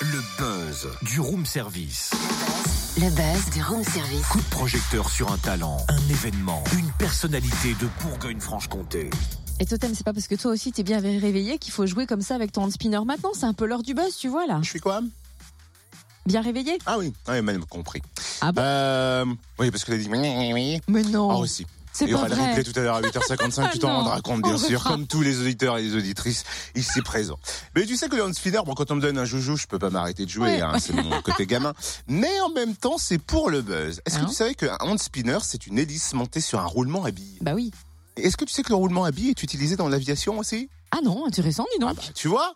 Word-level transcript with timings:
Le 0.00 0.22
buzz 0.38 0.88
du 1.02 1.20
room 1.20 1.44
service. 1.44 2.12
Le 2.96 3.10
buzz 3.10 3.50
du 3.52 3.62
room 3.62 3.84
service. 3.84 4.26
Coup 4.28 4.38
de 4.38 4.48
projecteur 4.48 5.10
sur 5.10 5.30
un 5.30 5.36
talent, 5.36 5.76
un 5.90 6.08
événement, 6.08 6.64
une 6.78 6.90
personnalité 6.92 7.74
de 7.78 7.86
Bourgogne-Franche-Comté. 8.00 9.10
Et 9.60 9.66
Totem, 9.66 9.94
c'est 9.94 10.02
pas 10.02 10.14
parce 10.14 10.28
que 10.28 10.34
toi 10.34 10.50
aussi 10.50 10.72
t'es 10.72 10.82
bien 10.82 10.98
réveillé 10.98 11.58
qu'il 11.58 11.74
faut 11.74 11.84
jouer 11.84 12.06
comme 12.06 12.22
ça 12.22 12.34
avec 12.34 12.52
ton 12.52 12.62
hand 12.62 12.72
spinner 12.72 13.04
maintenant. 13.04 13.32
C'est 13.34 13.44
un 13.44 13.52
peu 13.52 13.66
l'heure 13.66 13.82
du 13.82 13.92
buzz, 13.92 14.16
tu 14.16 14.28
vois 14.28 14.46
là. 14.46 14.60
Je 14.62 14.70
suis 14.70 14.80
quoi? 14.80 15.02
Bien 16.24 16.40
réveillé? 16.40 16.78
Ah 16.86 16.96
oui, 16.98 17.12
oui, 17.28 17.42
même 17.42 17.66
compris. 17.66 18.00
Ah 18.40 18.52
bon? 18.52 18.62
Euh, 18.62 19.26
oui, 19.58 19.70
parce 19.70 19.84
que 19.84 19.92
t'as 19.92 19.98
dit. 19.98 20.08
Mais 20.08 21.02
non. 21.02 21.30
Ah 21.30 21.36
aussi. 21.36 21.66
C'est 21.96 22.04
Il 22.04 22.10
y 22.10 22.14
aura 22.14 22.28
le 22.28 22.34
replay 22.34 22.62
tout 22.62 22.78
à 22.78 22.82
l'heure 22.82 22.96
à 22.96 23.00
8h55, 23.02 23.70
tu 23.72 23.78
t'en 23.78 23.92
rendras 23.96 24.20
compte, 24.20 24.42
bien 24.42 24.58
sûr, 24.58 24.82
comme 24.84 25.06
tous 25.06 25.22
les 25.22 25.40
auditeurs 25.40 25.78
et 25.78 25.82
les 25.82 25.94
auditrices 25.96 26.44
ici 26.74 27.00
présents. 27.02 27.38
Mais 27.74 27.86
tu 27.86 27.96
sais 27.96 28.08
que 28.08 28.16
le 28.16 28.22
hand 28.24 28.34
spinner, 28.34 28.60
bon, 28.64 28.74
quand 28.74 28.90
on 28.90 28.96
me 28.96 29.00
donne 29.00 29.18
un 29.18 29.24
joujou, 29.24 29.56
je 29.56 29.66
peux 29.66 29.78
pas 29.78 29.90
m'arrêter 29.90 30.24
de 30.24 30.30
jouer, 30.30 30.60
hein, 30.60 30.74
c'est 30.78 30.92
mon 30.92 31.22
côté 31.22 31.46
gamin. 31.46 31.72
Mais 32.06 32.40
en 32.40 32.50
même 32.50 32.76
temps, 32.76 32.98
c'est 32.98 33.18
pour 33.18 33.50
le 33.50 33.62
buzz. 33.62 34.00
Est-ce 34.04 34.18
que 34.18 34.22
Hein 34.24 34.26
tu 34.28 34.34
savais 34.34 34.54
qu'un 34.54 34.76
hand 34.80 34.98
spinner, 34.98 35.38
c'est 35.42 35.66
une 35.66 35.78
hélice 35.78 36.12
montée 36.14 36.40
sur 36.40 36.60
un 36.60 36.66
roulement 36.66 37.04
à 37.04 37.10
billes? 37.10 37.38
Bah 37.40 37.52
oui. 37.54 37.70
Est-ce 38.16 38.36
que 38.36 38.44
tu 38.44 38.52
sais 38.52 38.62
que 38.62 38.70
le 38.70 38.76
roulement 38.76 39.04
à 39.04 39.10
billes 39.10 39.30
est 39.30 39.42
utilisé 39.42 39.76
dans 39.76 39.88
l'aviation 39.88 40.38
aussi? 40.38 40.68
Ah 40.90 40.98
non, 41.04 41.26
intéressant, 41.26 41.64
dis 41.72 41.78
donc. 41.80 41.90
Ah 41.98 42.02
bah, 42.06 42.12
tu 42.14 42.28
vois? 42.28 42.54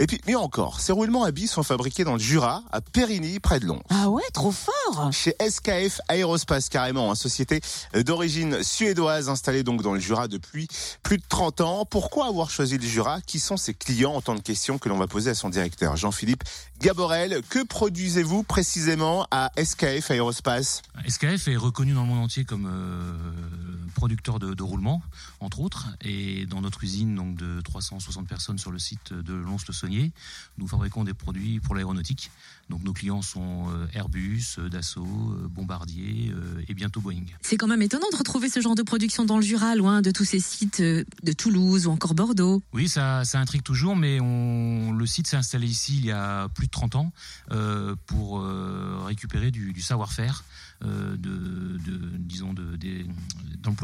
Et 0.00 0.06
puis, 0.06 0.20
mieux 0.28 0.38
encore, 0.38 0.80
ces 0.80 0.92
roulements 0.92 1.24
à 1.24 1.32
billes 1.32 1.48
sont 1.48 1.64
fabriqués 1.64 2.04
dans 2.04 2.12
le 2.12 2.20
Jura, 2.20 2.62
à 2.70 2.80
Périgny, 2.80 3.40
près 3.40 3.58
de 3.58 3.66
Lons. 3.66 3.82
Ah 3.90 4.08
ouais, 4.08 4.22
trop 4.32 4.52
fort. 4.52 5.10
Chez 5.12 5.34
SKF 5.40 6.00
Aérospace 6.06 6.68
carrément, 6.68 7.10
hein, 7.10 7.16
société 7.16 7.60
d'origine 7.94 8.62
suédoise 8.62 9.28
installée 9.28 9.64
donc 9.64 9.82
dans 9.82 9.94
le 9.94 10.00
Jura 10.00 10.28
depuis 10.28 10.68
plus 11.02 11.18
de 11.18 11.24
30 11.28 11.60
ans. 11.62 11.84
Pourquoi 11.84 12.26
avoir 12.26 12.48
choisi 12.50 12.78
le 12.78 12.86
Jura? 12.86 13.20
Qui 13.22 13.40
sont 13.40 13.56
ses 13.56 13.74
clients? 13.74 14.14
Autant 14.14 14.36
de 14.36 14.40
questions 14.40 14.78
que 14.78 14.88
l'on 14.88 14.98
va 14.98 15.08
poser 15.08 15.30
à 15.30 15.34
son 15.34 15.48
directeur 15.48 15.96
Jean-Philippe 15.96 16.44
Gaborel. 16.80 17.42
Que 17.48 17.64
produisez-vous 17.64 18.44
précisément 18.44 19.26
à 19.32 19.50
SKF 19.62 20.12
Aérospace? 20.12 20.82
SKF 21.08 21.48
est 21.48 21.56
reconnu 21.56 21.92
dans 21.92 22.02
le 22.02 22.08
monde 22.08 22.24
entier 22.24 22.44
comme 22.44 22.68
euh, 22.70 23.67
producteur 23.98 24.38
de, 24.38 24.54
de 24.54 24.62
roulement, 24.62 25.02
entre 25.40 25.60
autres, 25.60 25.88
et 26.00 26.46
dans 26.46 26.60
notre 26.60 26.84
usine 26.84 27.14
donc 27.16 27.36
de 27.36 27.60
360 27.62 28.28
personnes 28.28 28.58
sur 28.58 28.70
le 28.70 28.78
site 28.78 29.12
de 29.12 29.34
Lons-le-Saunier, 29.34 30.12
nous 30.56 30.68
fabriquons 30.68 31.02
des 31.02 31.14
produits 31.14 31.58
pour 31.58 31.74
l'aéronautique. 31.74 32.30
Donc 32.70 32.84
nos 32.84 32.92
clients 32.92 33.22
sont 33.22 33.66
euh, 33.70 33.86
Airbus, 33.94 34.56
euh, 34.58 34.68
Dassault, 34.68 35.04
euh, 35.04 35.48
Bombardier 35.48 36.32
et 36.68 36.74
bientôt 36.74 37.00
Boeing. 37.00 37.24
C'est 37.40 37.56
quand 37.56 37.66
même 37.66 37.82
étonnant 37.82 38.06
de 38.12 38.16
retrouver 38.16 38.48
ce 38.48 38.60
genre 38.60 38.74
de 38.74 38.82
production 38.82 39.24
dans 39.24 39.36
le 39.36 39.42
Jura, 39.42 39.74
loin 39.74 40.00
de 40.00 40.10
tous 40.10 40.24
ces 40.24 40.40
sites 40.40 40.80
de 40.80 41.32
Toulouse 41.32 41.86
ou 41.86 41.90
encore 41.90 42.14
Bordeaux. 42.14 42.62
Oui, 42.72 42.88
ça, 42.88 43.24
ça 43.24 43.40
intrigue 43.40 43.62
toujours, 43.62 43.96
mais 43.96 44.20
on, 44.20 44.92
le 44.92 45.06
site 45.06 45.26
s'est 45.26 45.36
installé 45.36 45.66
ici 45.66 45.96
il 45.96 46.06
y 46.06 46.12
a 46.12 46.48
plus 46.48 46.66
de 46.66 46.70
30 46.70 46.96
ans 46.96 47.12
euh, 47.50 47.96
pour 48.06 48.40
euh, 48.40 49.02
récupérer 49.04 49.50
du, 49.50 49.72
du 49.72 49.80
savoir-faire 49.80 50.44
euh, 50.84 51.16
de, 51.16 51.78
de, 51.78 52.16
disons, 52.18 52.52
de, 52.52 52.76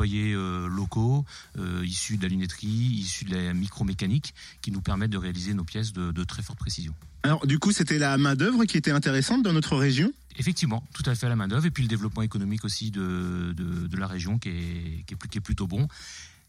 d'employés 0.05 0.35
euh, 0.35 0.69
locaux 0.69 1.25
euh, 1.59 1.85
issus 1.85 2.17
de 2.17 2.23
la 2.23 2.29
lunetterie, 2.29 2.69
issus 2.69 3.25
de 3.25 3.35
la 3.35 3.55
micromécanique, 3.55 4.35
qui 4.61 4.71
nous 4.71 4.81
permettent 4.81 5.11
de 5.11 5.19
réaliser 5.19 5.55
nos 5.55 5.65
pièces 5.65 5.93
de, 5.93 6.13
de 6.13 6.25
très 6.25 6.43
forte 6.43 6.59
précision. 6.59 6.95
Alors, 7.23 7.47
du 7.47 7.59
coup, 7.59 7.73
c'était 7.73 7.99
la 7.99 8.19
main-d'œuvre 8.19 8.65
qui 8.67 8.77
était 8.77 8.91
intéressante 8.91 9.43
dans 9.43 9.55
notre 9.55 9.77
région? 9.77 10.13
Effectivement, 10.37 10.87
tout 10.93 11.05
à 11.07 11.15
fait 11.15 11.27
à 11.27 11.29
la 11.31 11.37
main-d'œuvre, 11.37 11.65
et 11.65 11.71
puis 11.71 11.83
le 11.83 11.89
développement 11.89 12.23
économique 12.23 12.65
aussi 12.65 12.91
de, 12.91 13.55
de, 13.57 13.87
de 13.87 13.97
la 13.97 14.07
région 14.07 14.39
qui 14.39 14.51
est, 14.51 15.05
qui 15.07 15.15
est, 15.15 15.29
qui 15.29 15.39
est 15.39 15.41
plutôt 15.41 15.67
bon. 15.67 15.89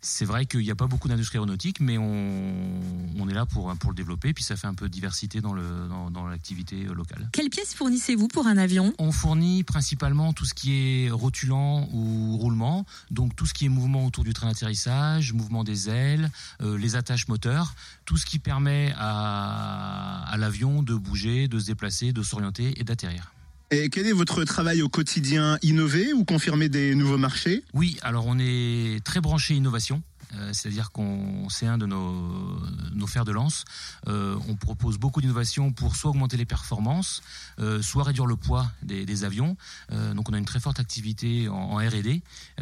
C'est 0.07 0.25
vrai 0.25 0.45
qu'il 0.45 0.59
n'y 0.59 0.69
a 0.69 0.75
pas 0.75 0.85
beaucoup 0.85 1.07
d'industrie 1.07 1.37
aéronautique, 1.37 1.79
mais 1.79 1.97
on, 1.97 2.79
on 3.17 3.27
est 3.27 3.33
là 3.33 3.47
pour, 3.47 3.75
pour 3.77 3.89
le 3.89 3.95
développer, 3.95 4.33
puis 4.33 4.43
ça 4.43 4.55
fait 4.55 4.67
un 4.67 4.75
peu 4.75 4.87
de 4.87 4.93
diversité 4.93 5.41
dans, 5.41 5.53
le, 5.53 5.87
dans, 5.89 6.11
dans 6.11 6.27
l'activité 6.27 6.85
euh, 6.85 6.93
locale. 6.93 7.27
Quelles 7.31 7.49
pièces 7.49 7.73
fournissez-vous 7.73 8.27
pour 8.27 8.45
un 8.45 8.57
avion? 8.57 8.93
On 8.99 9.11
fournit 9.11 9.63
principalement 9.63 10.31
tout 10.31 10.45
ce 10.45 10.53
qui 10.53 10.73
est 11.05 11.09
rotulant 11.09 11.89
ou 11.91 12.37
roulement, 12.37 12.85
donc 13.09 13.35
tout 13.35 13.47
ce 13.47 13.55
qui 13.55 13.65
est 13.65 13.69
mouvement 13.69 14.05
autour 14.05 14.23
du 14.23 14.33
train 14.33 14.47
d'atterrissage, 14.47 15.33
mouvement 15.33 15.63
des 15.63 15.89
ailes, 15.89 16.29
euh, 16.61 16.77
les 16.77 16.95
attaches 16.95 17.27
moteurs, 17.27 17.73
tout 18.05 18.17
ce 18.17 18.27
qui 18.27 18.37
permet 18.37 18.93
à, 18.97 20.23
à 20.29 20.37
l'avion 20.37 20.83
de 20.83 20.93
bouger, 20.93 21.47
de 21.47 21.57
se 21.57 21.65
déplacer, 21.65 22.13
de 22.13 22.21
s'orienter 22.21 22.79
et 22.79 22.83
d'atterrir. 22.83 23.31
Et 23.75 23.89
quel 23.89 24.07
est 24.07 24.13
votre 24.13 24.45
travail 24.45 24.81
au 24.81 24.87
quotidien 24.87 25.57
Innover 25.61 26.13
ou 26.13 26.23
confirmer 26.23 26.69
des 26.69 26.95
nouveaux 26.95 27.17
marchés? 27.17 27.61
Oui, 27.73 27.97
alors 28.03 28.25
on 28.25 28.39
est 28.39 29.03
très 29.03 29.19
branché 29.19 29.53
innovation. 29.53 30.01
euh, 30.35 30.53
C'est-à-dire 30.53 30.91
qu'on 30.91 31.49
c'est 31.49 31.67
un 31.67 31.77
de 31.77 31.85
nos, 31.85 32.57
nos 32.93 33.05
fers 33.05 33.25
de 33.25 33.33
lance. 33.33 33.65
Euh, 34.07 34.37
on 34.47 34.55
propose 34.55 34.97
beaucoup 34.97 35.19
d'innovations 35.19 35.73
pour 35.73 35.97
soit 35.97 36.11
augmenter 36.11 36.37
les 36.37 36.45
performances, 36.45 37.21
euh, 37.59 37.81
soit 37.81 38.03
réduire 38.03 38.27
le 38.27 38.37
poids 38.37 38.71
des, 38.81 39.25
avions. 39.25 39.57
Donc 39.91 40.29
on 40.29 40.33
a 40.33 40.37
une 40.37 40.45
très 40.45 40.61
forte 40.61 40.79
activité 40.79 41.49
en, 41.49 41.75
R&D 41.75 42.21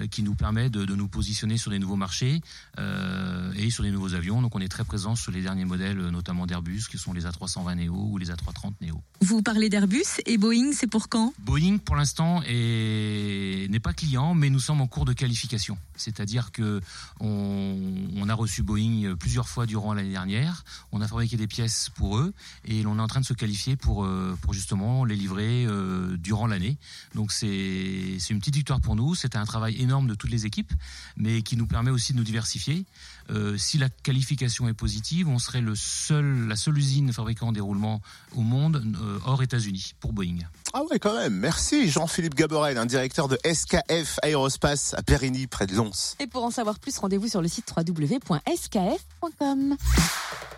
qui 0.10 0.24
nous 0.24 0.34
permet 0.34 0.72
de, 0.72 0.84
de 0.84 0.96
nous 0.96 1.08
positionner 1.08 1.58
sur 1.58 1.70
des 1.70 1.80
nouveaux 1.80 1.96
marchés 1.96 2.42
et 2.78 3.70
sur 3.70 3.84
des 3.84 3.92
nouveaux 3.92 4.16
avions. 4.16 4.42
Donc 4.42 4.56
on 4.56 4.60
est 4.60 4.68
très 4.68 4.84
présent 4.84 5.16
sur 5.16 5.32
les 5.32 5.42
derniers 5.42 5.66
modèles, 5.66 5.98
notamment 6.10 6.48
d'Airbus, 6.48 6.86
qui 6.90 6.98
sont 6.98 7.14
les 7.14 7.26
A320 7.26 7.76
Neo 7.76 8.10
ou 8.12 8.18
les 8.18 8.32
A330 8.32 8.74
Neo. 8.82 9.02
Vous 9.24 9.42
parlez 9.42 9.70
d'Airbus 9.70 10.04
et 10.26 10.38
Boeing, 10.38 10.74
c'est 10.74 10.86
pour 10.86 11.08
quand? 11.08 11.34
Boeing, 11.40 11.78
pour 11.78 11.96
l'instant, 11.96 12.42
est- 12.46 13.72
n'est 13.72 13.80
pas 13.80 13.94
client, 13.94 14.34
mais 14.34 14.50
nous 14.50 14.60
sommes 14.60 14.82
en 14.82 14.88
cours 14.88 15.06
de 15.06 15.14
qualification. 15.14 15.78
C'est-à-dire 15.96 16.52
que 16.52 16.82
on, 17.22 18.28
a 18.28 18.34
reçu 18.34 18.64
Boeing 18.64 19.16
plusieurs 19.18 19.48
fois 19.48 19.66
durant 19.66 19.94
l'année 19.94 20.10
dernière. 20.12 20.66
On 20.92 21.00
a 21.00 21.08
fabriqué 21.08 21.38
des 21.38 21.48
pièces 21.48 21.90
pour 21.96 22.18
eux 22.18 22.34
et 22.66 22.84
l'on 22.84 22.98
est 22.98 23.02
en 23.02 23.08
train 23.08 23.22
de 23.22 23.26
se 23.26 23.34
qualifier 23.34 23.78
pour, 23.78 24.04
euh, 24.04 24.36
justement 24.52 25.06
les 25.06 25.16
livrer 25.16 25.66
euh, 25.66 26.18
durant 26.18 26.46
l'année. 26.48 26.78
Donc 27.16 27.32
c'est 27.32 28.18
une 28.30 28.40
petite 28.40 28.56
victoire 28.56 28.82
pour 28.82 28.98
nous. 28.98 29.16
C'est 29.16 29.38
un 29.38 29.46
travail 29.46 29.82
énorme 29.82 30.08
de 30.08 30.16
toutes 30.16 30.32
les 30.32 30.46
équipes, 30.46 30.74
mais 31.16 31.44
qui 31.44 31.56
nous 31.56 31.68
permet 31.68 31.92
aussi 31.92 32.12
de 32.12 32.18
nous 32.18 32.24
diversifier. 32.26 32.84
Euh, 33.30 33.58
si 33.58 33.78
la 33.78 33.88
qualification 33.88 34.68
est 34.68 34.74
positive, 34.74 35.30
on 35.30 35.40
serait 35.40 35.62
le 35.62 35.76
seul, 35.76 36.48
la 36.48 36.58
seule 36.58 36.78
usine 36.78 37.14
fabriquant 37.14 37.54
des 37.54 37.62
roulements 37.62 38.02
au 38.36 38.42
monde 38.42 38.84
hors 39.26 39.44
États-Unis 39.44 39.94
pour 40.00 40.14
Boeing. 40.14 40.38
Ah 40.74 40.82
ouais, 40.90 41.00
quand 41.00 41.16
même. 41.16 41.34
Merci 41.34 41.90
Jean-Philippe 41.90 42.36
Gaborel, 42.36 42.78
un 42.78 42.86
directeur 42.86 43.28
de 43.28 43.38
SKF 43.46 44.20
Aérospace 44.22 44.94
à 44.96 45.04
Périgny, 45.04 45.48
près 45.48 45.68
de 45.68 45.76
Lons. 45.76 45.92
Et 46.20 46.28
pour 46.28 46.44
en 46.44 46.52
savoir 46.52 46.80
plus, 46.80 46.98
rendez-vous 46.98 47.28
sur 47.28 47.42
le 47.42 47.48
site 47.48 47.72
www.skf.com. 47.76 49.76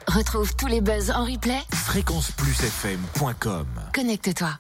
Retrouve 0.07 0.55
tous 0.55 0.67
les 0.67 0.81
buzz 0.81 1.09
en 1.11 1.25
replay. 1.25 1.59
Fréquenceplusfm.com 1.73 3.67
Connecte-toi. 3.93 4.53